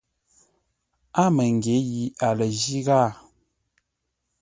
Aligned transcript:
A 1.23 1.23
məngyě 1.35 1.75
yi 1.89 2.03
a 2.27 2.29
lə 2.37 2.45
jí 2.59 2.77
ghâa. 2.87 3.07